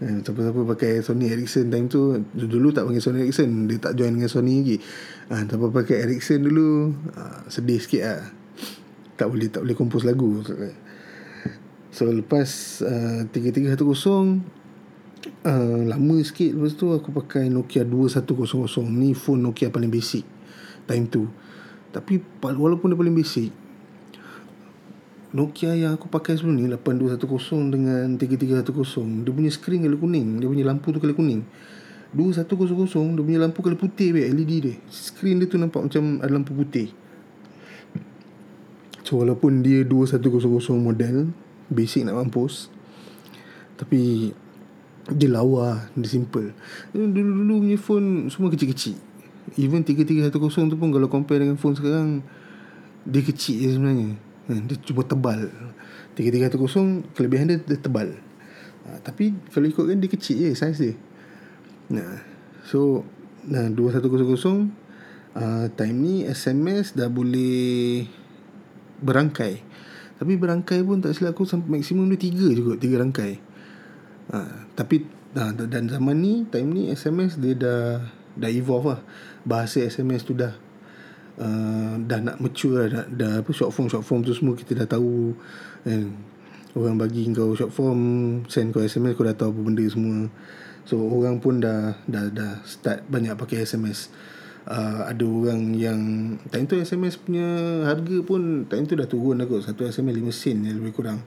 [0.00, 4.16] Eh, siapa-siapa pakai Sony Ericsson time tu Dulu tak pakai Sony Ericsson Dia tak join
[4.16, 4.80] dengan Sony lagi.
[5.28, 8.24] Ha, Siapa pakai Ericsson dulu ha, Sedih sikit lah.
[9.20, 10.40] Tak boleh tak boleh kompos lagu.
[11.92, 13.76] So lepas uh, 3310
[15.44, 20.24] uh, Lama sikit Lepas tu aku pakai Nokia 2100 Ni phone Nokia paling basic
[20.88, 21.28] Time tu.
[21.92, 23.52] Tapi walaupun dia paling basic
[25.30, 30.50] Nokia yang aku pakai sebelum ni 8210 dengan 3310 Dia punya screen kala kuning Dia
[30.50, 31.46] punya lampu tu kala kuning.
[32.18, 34.74] 2100 Dia punya lampu kala putih be, LED dia.
[34.90, 36.90] Screen dia tu nampak macam ada lampu putih.
[39.06, 40.42] So walaupun dia 2100
[40.74, 41.30] model
[41.70, 42.66] Basic nak mampus
[43.78, 44.34] Tapi
[45.14, 46.58] Dia lawa Dia simple.
[46.90, 48.98] Dulu-dulu punya phone Semua kecil-kecil.
[49.62, 52.26] Even 3310 tu pun Kalau compare dengan phone sekarang
[53.06, 55.52] Dia kecil je sebenarnya dia cuma tebal.
[56.18, 58.18] 3310 Kelebihan dia, dia tebal.
[58.86, 60.94] Ha, Tapi Kalau ikutkan dia kecil je Saiz dia.
[61.92, 62.18] Nah,
[62.66, 63.06] So
[63.46, 64.10] Nah 2100
[65.38, 68.04] uh, Time ni SMS dah boleh
[69.00, 69.62] Berangkai.
[70.20, 73.38] Tapi berangkai pun Tak silap aku Sampai maksimum dia tiga juga Tiga rangkai.
[74.34, 75.06] Uh, Tapi
[75.38, 79.00] uh, Dan zaman ni Time ni SMS dia dah Dah evolve lah.
[79.42, 80.69] Bahasa SMS tu dah
[81.40, 84.86] uh, dah nak mature dah, dah apa short form short form tu semua kita dah
[84.86, 85.32] tahu
[85.82, 86.12] kan.
[86.70, 88.00] Orang bagi kau short form
[88.46, 90.30] send kau SMS kau dah tahu apa benda semua.
[90.86, 94.12] So orang pun dah dah dah start banyak pakai SMS
[94.68, 96.00] uh, ada orang yang
[96.50, 97.46] time tu SMS punya
[97.88, 99.64] harga pun time tu dah turun dah kot.
[99.64, 101.24] Satu SMS 5 sen ya, lebih kurang.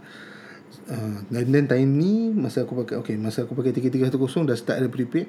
[0.84, 4.78] Uh, dan then time ni masa aku pakai okay masa aku pakai 3310 dah start
[4.84, 5.28] ada prepaid.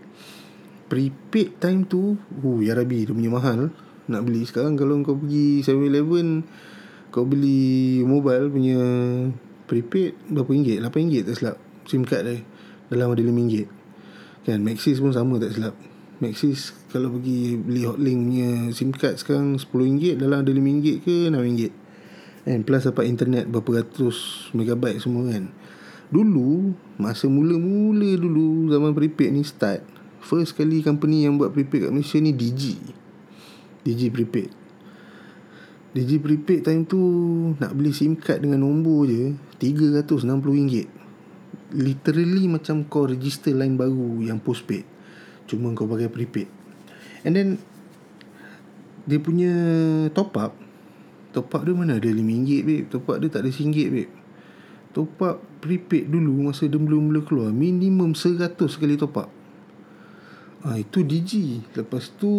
[0.91, 3.75] Prepaid time tu uh, ya Rabbi dia punya mahal
[4.09, 4.45] nak beli.
[4.45, 6.45] Sekarang kalau kau pergi 7-Eleven
[7.15, 8.81] kau beli mobile punya
[9.71, 10.79] prepaid berapa ringgit?
[10.83, 11.57] 8 ringgit tak silap.
[11.85, 12.37] SIM card dia
[12.91, 13.69] dalam ada 5 ringgit.
[14.45, 15.75] Kan Maxis pun sama tak silap.
[16.21, 20.97] Maxis kalau pergi beli hotlink punya SIM card sekarang 10 ringgit dalam ada 5 ringgit
[21.05, 21.73] ke 6 ringgit.
[22.45, 25.49] Kan plus dapat internet berapa ratus megabyte semua kan.
[26.13, 29.83] Dulu masa mula-mula dulu zaman prepaid ni start
[30.25, 33.04] first kali company yang buat prepaid kat Malaysia ni Digi
[33.85, 34.49] Digi prepaid.
[35.95, 36.99] Digi prepaid time tu
[37.61, 40.89] Nak beli SIM card dengan nombor je RM360.
[41.77, 44.85] Literally macam kau register line baru Yang postpaid.
[45.45, 46.49] Cuma kau pakai prepaid.
[47.29, 47.49] And then
[49.05, 49.53] Dia punya
[50.17, 50.57] top up
[51.37, 52.87] Top up dia mana ada RM5 babe?
[52.89, 54.13] Top up dia tak ada RM1 babe.
[54.97, 59.34] Top up prepaid dulu Masa dia mula-mula keluar Minimum 100 kali top up
[60.65, 62.33] ha, Itu Digi Lepas tu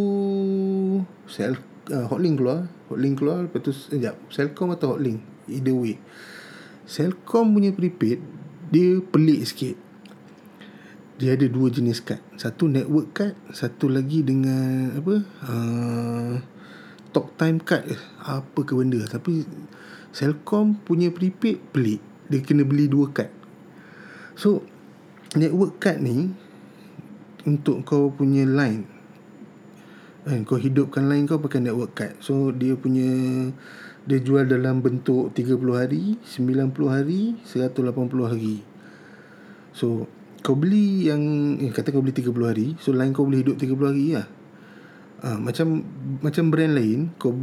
[1.29, 1.55] Sel,
[1.93, 2.67] uh, Hotlink keluar.
[2.89, 4.17] Hotlink keluar Lepas tu Sekejap.
[4.33, 6.01] Selcom atau Hotlink Either way.
[6.89, 8.19] Selcom punya prepaid
[8.73, 9.77] Dia pelik sikit.
[11.15, 12.19] Dia ada dua jenis kad.
[12.35, 16.33] Satu network card Satu lagi dengan Apa uh,
[17.13, 17.93] Talk time card
[18.25, 19.05] Apa ke benda.
[19.05, 19.45] Tapi
[20.09, 22.01] Selcom punya prepaid Pelik.
[22.25, 23.29] Dia kena beli dua kad.
[24.33, 24.65] So
[25.35, 26.44] Network card ni
[27.45, 28.89] Untuk kau punya line.
[30.25, 32.17] Kan, Kau hidupkan line kau pakai network card.
[32.17, 33.05] So dia punya
[34.09, 37.85] Dia jual dalam bentuk 30 hari 90 hari 180
[38.25, 38.65] hari.
[39.77, 40.09] So
[40.41, 41.21] Kau beli yang
[41.61, 44.27] eh, Kata kau beli 30 hari So line kau boleh hidup 30 hari lah.
[45.21, 45.85] Ha, Macam
[46.25, 47.37] Macam brand lain Kau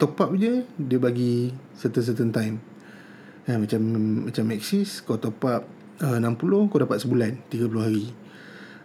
[0.00, 2.56] Top up je Dia bagi Certain-certain time.
[3.44, 3.80] Ha, Macam
[4.32, 5.68] Macam Maxis Kau top up
[6.00, 8.21] uh, 60 Kau dapat sebulan 30 hari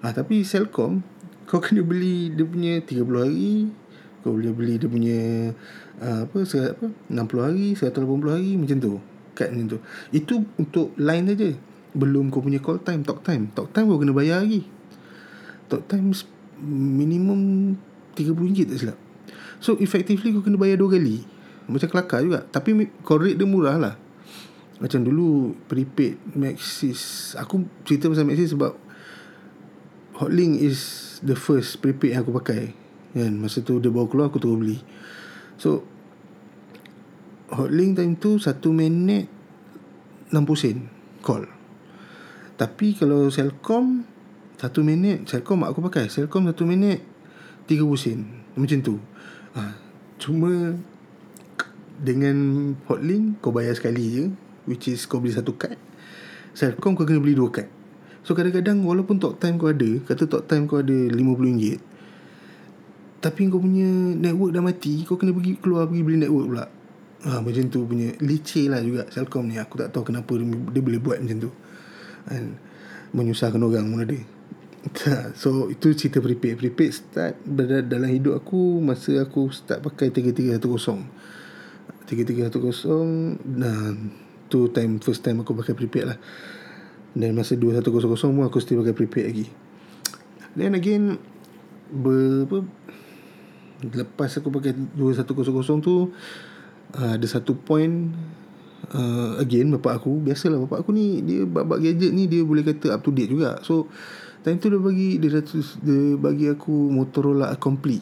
[0.01, 1.01] ha, Tapi Selcom
[1.47, 3.71] kau kena beli dia punya 30 hari
[4.19, 5.19] kau boleh beli dia punya
[6.03, 8.93] uh, apa serat apa 60 hari 180 hari macam tu.
[9.31, 9.79] Kad macam tu.
[10.11, 11.49] Itu untuk line saja
[11.95, 13.47] belum kau punya call time talk time.
[13.55, 14.67] Talk time kau kena bayar lagi.
[15.71, 16.11] Talk time
[16.67, 17.73] minimum
[18.19, 18.99] 30 ringgit tak silap.
[19.63, 21.23] So effectively kau kena bayar dua kali.
[21.71, 22.43] Macam kelakar juga.
[22.47, 23.95] Tapi call rate dia murah lah.
[24.77, 27.33] Macam dulu prepaid Maxis.
[27.39, 28.86] Aku cerita pasal Maxis sebab
[30.17, 30.79] Hotlink is
[31.21, 32.73] the first prepaid yang aku pakai.
[33.13, 34.77] Kan masa tu dia bawa keluar aku terus beli.
[35.61, 35.85] So
[37.53, 39.29] hotlink time tu satu minit
[40.33, 40.77] 60 sen
[41.21, 41.45] call.
[42.57, 44.01] Tapi kalau Selcom
[44.57, 46.09] satu minit Selcom aku pakai.
[46.09, 47.05] Selcom satu minit
[47.69, 48.19] 30 sen.
[48.57, 48.97] Macam tu.
[49.53, 49.77] Ha,
[50.17, 50.73] cuma
[52.01, 52.37] dengan
[52.89, 54.23] hotlink kau bayar sekali je
[54.65, 55.77] which is kau beli satu kad
[56.57, 57.69] Selcom kau kena beli dua kad
[58.27, 61.79] So kadang-kadang walaupun talk time kau ada Kata talk time kau ada RM50
[63.23, 63.87] Tapi kau punya
[64.19, 66.67] network dah mati Kau kena pergi keluar pergi beli network pula.
[67.23, 69.55] Ha, Macam tu punya licin lah juga Selcom ni.
[69.55, 71.55] Aku tak tahu kenapa dia, dia boleh buat macam tu.
[72.27, 72.59] Kan?
[73.15, 74.19] Menyusahkan orang pun ada.
[75.41, 76.59] So itu cerita prepaid.
[76.59, 80.59] Prepaid start berada dalam hidup aku Masa aku start pakai 3310
[82.11, 83.95] 3310 Nah
[84.51, 86.19] Tu time First time aku pakai prepaid lah
[87.13, 89.45] dan masa 2100 pun aku still pakai prepaid lagi.
[90.57, 91.21] Then again
[91.93, 92.57] ber, apa,
[93.85, 96.09] Lepas aku pakai 2100 tu
[96.97, 98.09] uh, Ada satu point
[98.97, 102.97] uh, Again bapak aku Biasalah bapak aku ni Dia bab gadget ni Dia boleh kata
[102.97, 103.61] up to date juga.
[103.61, 103.85] So
[104.41, 105.45] Time tu dia bagi Dia,
[105.85, 108.01] dia bagi aku Motorola Accompli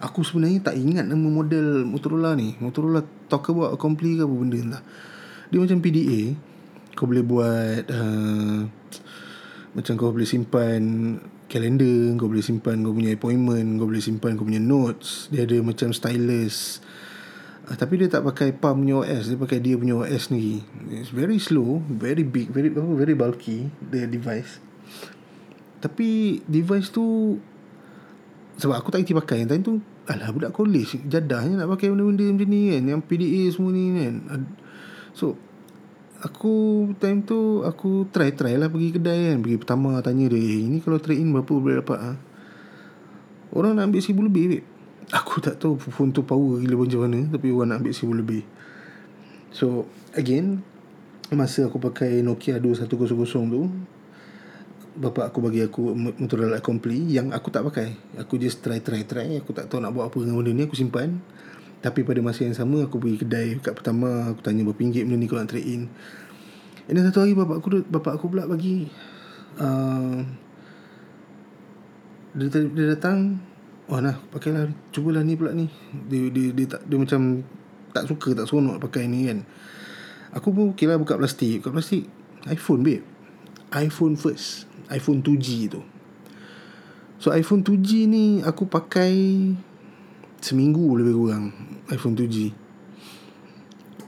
[0.00, 2.56] Aku sebenarnya tak ingat nama model Motorola ni.
[2.56, 4.82] Motorola talk about Accompli ke apa benda lah
[5.52, 6.32] Dia macam PDA
[6.94, 8.66] kau boleh buat uh,
[9.70, 10.82] macam kau boleh simpan
[11.50, 15.30] kalender kau boleh simpan kau punya appointment kau boleh simpan kau punya notes.
[15.34, 16.82] Dia ada macam stylus.
[17.66, 20.62] Uh, tapi dia tak pakai palm punya OS dia pakai dia punya OS ni.
[20.90, 24.58] It's very slow very big very very bulky the device.
[25.80, 27.38] Tapi device tu
[28.60, 29.74] sebab aku tak kerti pakai yang time tu
[30.04, 34.14] alah budak college jadahnya nak pakai benda-benda macam ni kan yang PDA semua ni kan.
[35.16, 35.38] So
[36.20, 39.38] Aku time tu Aku try-try lah pergi kedai kan.
[39.40, 42.12] Pergi pertama tanya dia Eh ini kalau trade in berapa boleh dapat ha?
[43.56, 44.60] Orang nak ambil seribu lebih babe.
[45.10, 48.42] Aku tak tahu phone tu power gila macam mana Tapi orang nak ambil seribu lebih.
[49.50, 50.62] So again
[51.30, 53.70] Masa aku pakai Nokia 2100 tu
[54.90, 57.88] Bapak aku bagi aku Motorola Accompli Yang aku tak pakai.
[58.18, 61.22] Aku just try-try-try Aku tak tahu nak buat apa dengan benda ni Aku simpan
[61.80, 65.16] tapi pada masa yang sama Aku pergi kedai Kat pertama Aku tanya berapa ringgit Benda
[65.16, 65.82] ni kau nak trade in.
[66.86, 68.92] And then satu hari Bapak aku Bapak aku pula bagi
[69.56, 70.20] uh,
[72.36, 73.40] dia, dia datang
[73.88, 75.72] Wah nah Pakailah Cubalah ni pula ni.
[76.06, 77.40] Dia, dia, dia, tak, dia macam
[77.96, 79.40] Tak suka Tak seronok pakai ni kan.
[80.36, 81.64] Aku pun kira buka plastik.
[81.64, 82.06] Buka plastik
[82.46, 83.02] iPhone babe.
[83.72, 84.68] iPhone first.
[84.92, 85.80] iPhone 2G tu.
[87.16, 89.16] So iPhone 2G ni Aku pakai
[90.40, 91.52] Seminggu lebih kurang
[91.92, 92.36] iPhone 2G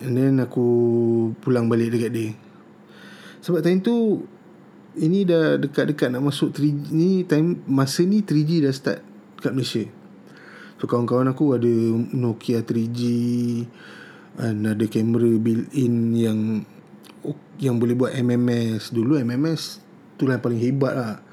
[0.03, 0.65] And then aku
[1.45, 2.33] Pulang balik dekat dia.
[3.45, 4.25] Sebab time tu
[4.97, 9.05] Ini dah dekat-dekat nak masuk 3G Ni time Masa ni 3G dah start
[9.45, 9.85] Kat Malaysia.
[10.81, 11.73] So kawan-kawan aku ada
[12.17, 13.01] Nokia 3G
[14.41, 16.41] And ada kamera built-in yang
[17.61, 19.85] Yang boleh buat MMS Dulu MMS
[20.17, 21.32] Tu lah yang paling hebat lah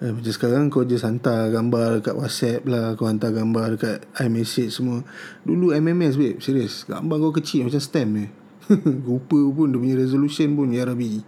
[0.00, 4.72] Eh, macam sekarang kau just hantar gambar dekat WhatsApp lah Kau hantar gambar dekat iMessage
[4.72, 5.04] semua.
[5.44, 8.24] Dulu MMS babe Serius Gambar kau kecil macam stamp ni.
[9.06, 11.20] Rupa pun Dia punya resolution pun Ya Rabbi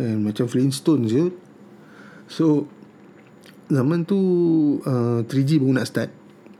[0.00, 1.24] eh, Macam Flintstone je.
[2.32, 2.64] So
[3.68, 4.20] Zaman tu
[4.88, 6.08] uh, 3G baru nak start.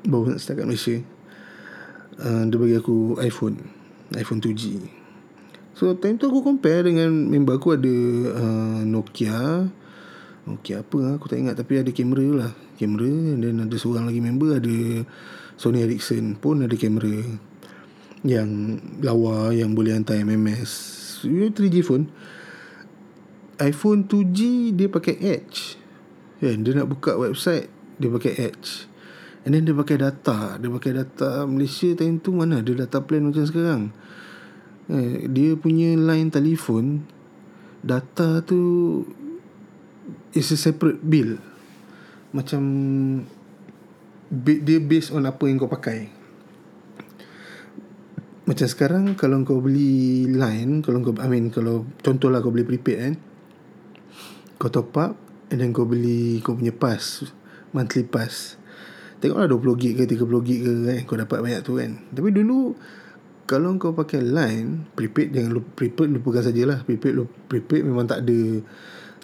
[0.05, 0.97] Baru nak start kat Malaysia.
[2.21, 3.57] Uh, Dia bagi aku iPhone.
[4.21, 4.85] iPhone 2G
[5.81, 7.97] So time tu aku compare dengan Member aku ada
[8.37, 9.73] uh, Nokia
[10.43, 11.17] Nokia apa?
[11.19, 12.53] Aku tak ingat Tapi ada kamera lah.
[12.75, 15.07] Kamera Dan ada seorang lagi member Ada
[15.55, 17.23] Sony Ericsson pun ada kamera
[18.27, 18.51] Yang
[19.03, 20.71] lawa Yang boleh hantar MMS
[21.23, 22.11] 3G phone.
[23.63, 25.79] iPhone 2G Dia pakai Edge.
[26.43, 26.67] Kan?
[26.67, 27.71] Dia nak buka website
[28.03, 28.91] Dia pakai Edge.
[29.43, 30.55] And then dia pakai data.
[30.59, 32.63] Dia pakai data Malaysia time tu mana?
[32.63, 33.83] Ada data plan macam sekarang.
[34.87, 37.07] Eh, Dia punya line telefon
[37.83, 39.03] Data tu
[40.33, 41.37] Is a separate bill.
[42.33, 42.63] Macam
[44.33, 46.09] dia based on apa yang kau pakai.
[48.49, 52.99] Macam sekarang kalau kau beli line kalau kau I mean kalau contohlah kau beli prepaid
[52.99, 53.15] kan
[54.57, 55.15] kau top up
[55.53, 57.29] and then kau beli kau punya pass
[57.77, 58.57] monthly pass.
[59.21, 62.01] Tengoklah 20 gig ke 30 gig ke kan kau dapat banyak tu kan.
[62.09, 62.75] Tapi dulu
[63.45, 66.79] kalau kau pakai line prepaid jangan lupa prepaid lupakan sajalah.
[66.89, 67.15] Prepaid
[67.53, 68.65] prepaid memang tak ada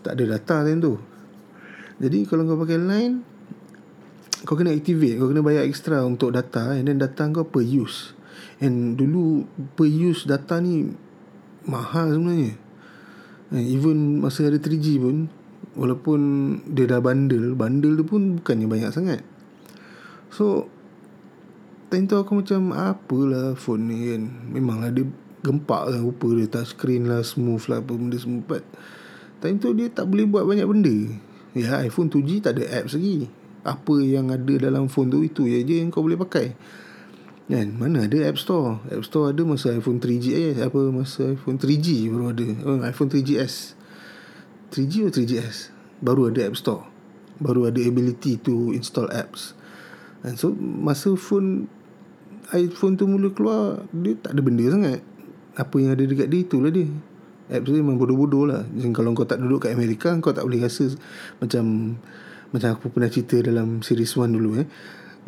[0.03, 0.95] tak ada data kan tu.
[1.99, 3.15] Jadi kalau kau pakai line
[4.47, 8.15] kau kena activate kau kena bayar extra untuk data and then data kau per use.
[8.63, 10.87] And dulu per use data ni
[11.67, 12.55] mahal sebenarnya.
[13.51, 15.27] And even masa ada 3G pun
[15.79, 16.21] walaupun
[16.71, 19.21] dia dah bundle bundle tu pun bukannya banyak sangat.
[20.31, 20.71] So
[21.89, 24.23] time tu aku macam apalah phone ni kan.
[24.55, 25.09] Memanglah dia
[25.43, 28.43] gempak lah rupa dia touch screen lah smooth lah apa benda semua.
[28.47, 28.63] But
[29.39, 30.97] time tu dia tak boleh buat banyak benda.
[31.57, 33.31] Ya iPhone 2G tak ada apps lagi.
[33.67, 36.55] Apa yang ada dalam phone tu itu je yang kau boleh pakai.
[37.49, 37.81] Kan?
[37.81, 38.77] Mana ada app store?
[38.93, 42.47] App store ada masa iPhone 3G eh apa masa iPhone 3G baru ada.
[42.69, 43.73] Oh, iPhone 3GS
[44.69, 45.73] 3G atau 3GS
[46.05, 46.85] baru ada app store.
[47.41, 49.57] Baru ada ability to install apps.
[50.21, 51.73] And so masa phone
[52.53, 55.01] iPhone tu mula keluar dia tak ada benda sangat.
[55.57, 56.87] Apa yang ada dekat dia itulah dia
[57.49, 60.61] apps tu memang bodoh-bodoh lah Jadi, kalau kau tak duduk kat Amerika kau tak boleh
[60.65, 60.89] rasa
[61.41, 61.97] macam
[62.49, 64.69] macam aku pernah cerita dalam series 1 dulu eh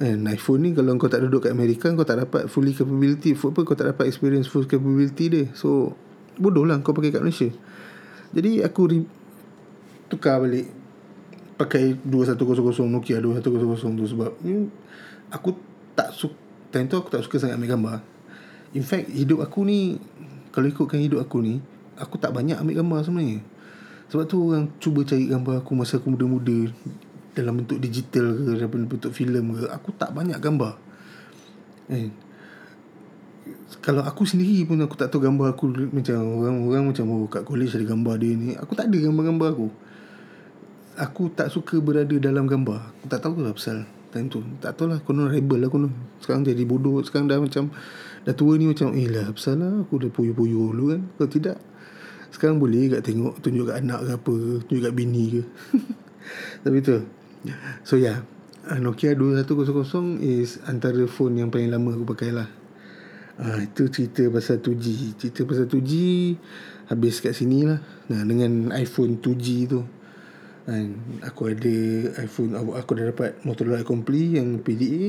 [0.01, 3.61] And iPhone ni kalau kau tak duduk kat Amerika kau tak dapat fully capability apa
[3.61, 5.45] kau tak dapat experience full capability dia.
[5.53, 5.93] So
[6.41, 7.53] bodoh lah kau pakai kat Malaysia.
[8.33, 9.11] Jadi aku re-
[10.09, 10.73] tukar balik
[11.61, 14.73] pakai 2100 Nokia 2100 tu sebab ni
[15.29, 15.53] aku
[15.93, 16.33] tak suka
[16.73, 17.97] time tu aku tak suka sangat ambil gambar.
[18.73, 20.01] In fact hidup aku ni
[20.49, 21.61] kalau ikutkan hidup aku ni
[22.01, 23.39] aku tak banyak ambil gambar sebenarnya.
[24.11, 26.73] Sebab tu orang cuba cari gambar aku masa aku muda-muda
[27.31, 30.75] dalam bentuk digital ke dalam bentuk filem ke aku tak banyak gambar.
[31.93, 32.11] Eh
[33.81, 37.73] kalau aku sendiri pun aku tak tahu gambar aku macam orang-orang macam oh kat college
[37.73, 38.53] ada gambar dia ni.
[38.59, 39.69] Aku tak ada gambar-gambar aku.
[41.01, 42.93] Aku tak suka berada dalam gambar.
[43.01, 44.43] Aku tak tahu lah pasal time tu.
[44.61, 45.95] Tak tahu lah konon rebel lah konon.
[46.21, 47.73] Sekarang jadi bodoh sekarang dah macam
[48.27, 51.01] dah tua ni macam eh lah pasal lah aku dah puyo-puyo dulu kan.
[51.17, 51.57] Kalau tidak
[52.31, 54.35] sekarang boleh kat tengok tunjuk kat anak ke apa
[54.67, 55.43] tunjuk kat bini ke.
[56.65, 56.97] Tapi tu.
[57.83, 58.23] So yeah
[58.61, 62.49] Nokia 2100 is antara phone yang paling lama aku pakai lah.
[63.41, 65.93] Uh, Itu cerita pasal 2G Cerita pasal 2G
[66.93, 67.81] Habis kat sini lah.
[68.13, 69.81] Nah, Dengan iPhone 2G tu.
[70.69, 71.77] And Aku ada
[72.21, 75.05] iPhone Aku dah dapat Motorola Accompli Yang PDA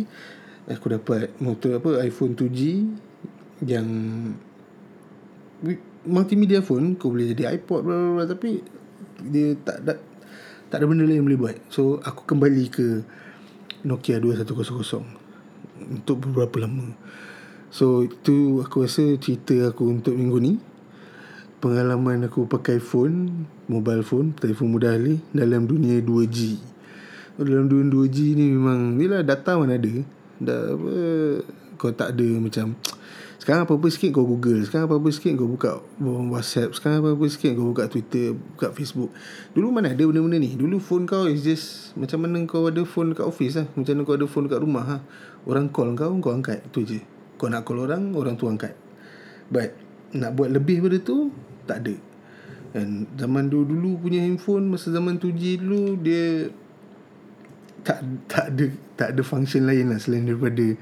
[0.71, 2.87] Aku dapat motor apa iPhone 2G
[3.67, 3.87] Yang
[6.07, 8.61] Multimedia phone Kau boleh jadi iPod bla, bla, Tapi
[9.21, 9.97] Dia tak tak
[10.71, 11.57] tak ada benda lain yang boleh buat.
[11.67, 13.03] So aku kembali ke
[13.83, 15.03] Nokia 2100
[15.83, 16.95] untuk beberapa lama.
[17.67, 20.55] So itu aku rasa cerita aku untuk minggu ni.
[21.59, 26.71] Pengalaman aku pakai phone mobile phone telefon mudah ni dalam dunia 2G
[27.39, 29.93] dalam dunia 2G ni memang ni lah data mana ada.
[30.41, 30.95] Dah apa
[31.77, 32.77] kau tak ada macam
[33.41, 34.61] sekarang apa-apa sikit kau Google.
[34.69, 36.77] Sekarang apa-apa sikit kau buka Whatsapp.
[36.77, 39.09] Sekarang apa-apa sikit kau buka Twitter Buka Facebook.
[39.57, 40.53] Dulu mana ada benda-benda ni?
[40.53, 43.65] Dulu phone kau is just Macam mana kau ada phone dekat office lah.
[43.73, 44.97] Macam mana kau ada phone dekat rumah ha?
[45.49, 46.61] Orang call kau Kau angkat.
[46.69, 47.01] Itu je.
[47.41, 48.77] Kau nak call orang Orang tu angkat.
[49.49, 49.73] But
[50.13, 51.33] Nak buat lebih pada tu
[51.65, 51.97] Tak ada.
[52.77, 56.53] Dan zaman dulu-dulu punya handphone Masa zaman 2G dulu Dia
[57.81, 60.77] tak tak ada tak ada function lain lah selain daripada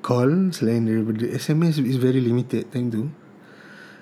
[0.00, 3.04] call selain daripada SMS is very limited time tu.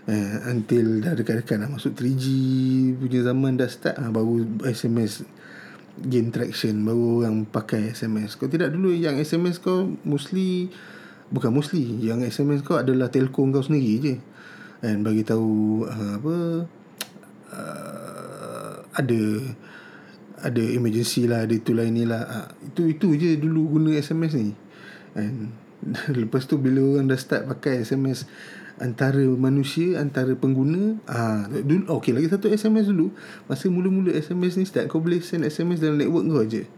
[0.06, 2.24] Uh, until dah dekat-dekat nak masuk 3G
[2.94, 5.26] punya zaman dah start uh, baru SMS
[5.98, 10.70] gain traction baru orang pakai SMS kau tidak dulu yang SMS kau mostly
[11.34, 14.14] bukan mostly yang SMS kau adalah telco kau sendiri je.
[14.86, 16.36] And bagi tahu uh, apa
[17.50, 19.20] uh, ada
[20.46, 22.22] ada emergency lah ada itulah inilah.
[22.30, 24.54] Uh, itu itu je dulu guna SMS ni.
[25.18, 25.65] And
[26.20, 28.26] lepas tu bila orang dah start pakai SMS
[28.76, 33.14] antara manusia antara pengguna ah dulu okey lagi satu SMS dulu.
[33.48, 36.68] Masa mula-mula SMS ni start kau boleh send SMS dalam network kau aje.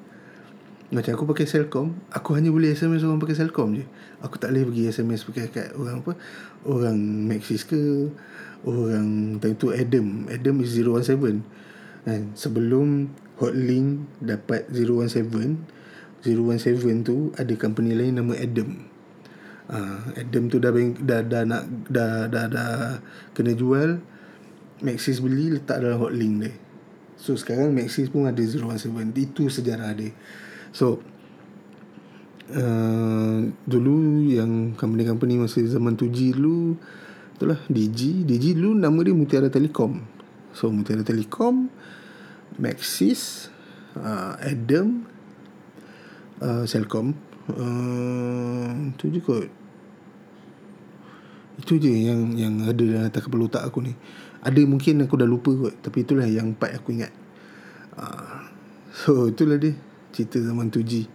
[0.88, 3.84] Macam aku pakai Celcom aku hanya boleh SMS orang pakai Celcom je.
[4.24, 6.12] Aku tak boleh pergi SMS pakai kat orang apa
[6.64, 6.96] orang
[7.28, 8.08] Maxis ke
[8.64, 10.28] orang tentu Adam.
[10.30, 11.42] Adam is 017
[12.08, 15.28] kan sebelum Hotlink dapat 017
[16.24, 18.97] 017 tu ada company lain nama Adam
[19.72, 22.72] uh, Adam tu dah, dah dah nak dah dah dah
[23.32, 24.00] kena jual
[24.78, 26.52] Maxis beli letak dalam hotlink dia.
[27.18, 30.14] So sekarang Maxis pun ada 017 itu sejarah dia.
[30.70, 31.02] So
[32.54, 36.78] uh, dulu yang company-company masa zaman 2G dulu
[37.38, 40.02] itulah DG DG dulu nama dia Mutiara Telekom
[40.50, 41.70] so Mutiara Telekom
[42.58, 43.50] Maxis
[43.94, 45.06] uh, Adam
[46.42, 47.14] uh, Celcom.
[47.48, 49.48] Uh, tu je kot
[51.58, 53.92] itu je yang yang ada dalam atas kepala otak aku ni.
[54.42, 57.10] Ada mungkin aku dah lupa kot tapi itulah yang empat aku ingat.
[57.98, 58.46] Uh,
[58.94, 59.74] so itulah dia
[60.14, 61.10] cerita zaman 2G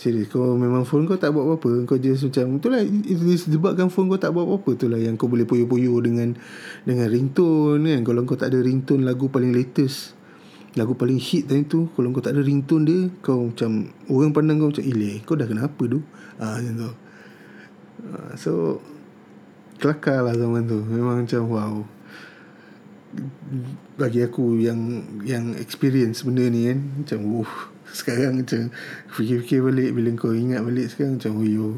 [0.00, 1.84] Serius Kau memang phone kau tak buat apa-apa?
[1.84, 4.80] Kau just macam Itulah Disebabkan phone kau tak buat apa-apa.
[4.80, 6.32] Itulah yang kau boleh poyo-poyo Dengan
[6.88, 8.00] Dengan ringtone kan?
[8.06, 10.16] Kalau kau tak ada ringtone Lagu paling latest
[10.78, 14.56] Lagu paling hit tadi tu Kalau kau tak ada ringtone dia Kau macam Orang pandang
[14.62, 16.00] kau macam Ileh kau dah kenapa tu
[16.40, 16.90] ha, Macam tu.
[18.08, 18.52] Ha, So
[19.80, 20.84] kelakar lah zaman tu.
[20.84, 21.74] Memang macam wow.
[23.96, 27.52] Bagi aku yang yang experience benda ni kan macam uh.
[27.90, 28.70] Sekarang macam
[29.10, 31.68] fikir-fikir balik bila kau ingat balik sekarang macam oh yo.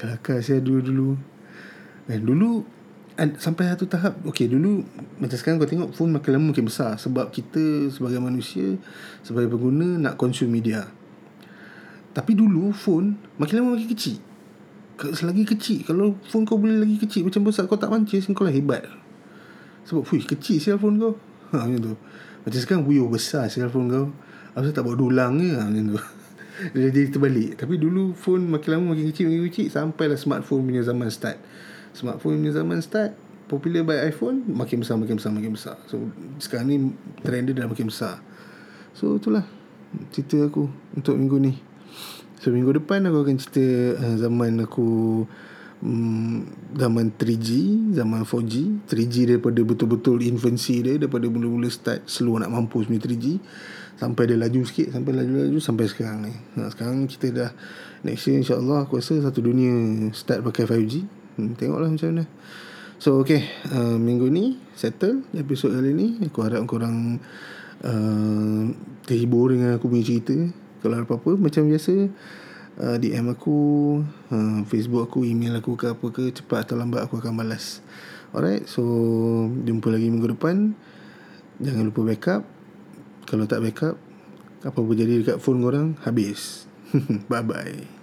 [0.00, 1.20] Kelakar saya dulu-dulu
[2.08, 2.64] dan dulu
[3.16, 4.84] sampai satu tahap okay dulu
[5.16, 6.96] macam sekarang kau tengok phone makin lama makin besar.
[6.98, 8.80] Sebab kita sebagai manusia
[9.22, 10.88] sebagai pengguna nak consume media.
[12.10, 14.18] Tapi dulu phone makin lama makin kecil
[14.96, 15.84] Selagi kecil.
[15.84, 18.88] Kalau phone kau boleh lagi kecil Macam besar kau tak mancis Kau lah hebat.
[19.84, 21.14] Sebab Fuh kecil siapa phone kau.
[21.54, 21.94] Ha, Macam tu.
[22.42, 24.06] Macam sekarang Wuyuh besar siapa phone kau.
[24.56, 25.52] Apa tak buat dulang ke?
[25.52, 26.00] Ha, Macam tu.
[26.88, 27.60] Jadi terbalik.
[27.60, 31.36] Tapi dulu phone Makin lama makin kecil Makin kecil Sampailah smartphone punya zaman start.
[31.92, 33.12] Smartphone punya zaman start
[33.46, 35.76] Popular by iPhone Makin besar Makin besar Makin besar.
[35.92, 36.08] So
[36.40, 36.76] sekarang ni
[37.20, 38.24] Trend dia dah makin besar.
[38.96, 39.44] So itulah
[40.08, 41.75] Cerita aku Untuk minggu ni
[42.40, 43.64] So minggu depan aku akan cerita
[43.96, 44.88] uh, zaman aku
[45.82, 46.44] um,
[46.76, 47.48] zaman 3G,
[47.96, 53.40] zaman 4G, 3G daripada betul-betul infancy dia daripada mula-mula start slow nak mampus ni 3G
[53.96, 56.34] sampai dia laju sikit sampai laju-laju sampai sekarang ni.
[56.60, 57.50] Nah, sekarang kita dah
[58.04, 59.72] next year insya-Allah aku rasa satu dunia
[60.12, 60.94] start pakai 5G.
[61.36, 62.24] Hmm, tengoklah macam mana.
[62.96, 63.44] So okay
[63.76, 67.20] uh, Minggu ni Settle episod kali ni Aku harap korang
[67.84, 68.62] uh,
[69.04, 70.32] Terhibur dengan aku punya cerita
[70.86, 72.14] kalau ada apa-apa macam biasa
[72.78, 73.56] uh, DM aku
[74.30, 77.82] uh, Facebook aku email aku ke apa ke cepat atau lambat aku akan balas.
[78.30, 78.86] Alright so
[79.66, 80.78] jumpa lagi minggu depan.
[81.58, 82.42] Jangan lupa backup.
[83.26, 83.98] Kalau tak backup
[84.62, 86.70] apa pun jadi dekat phone korang habis.
[87.30, 87.95] Bye bye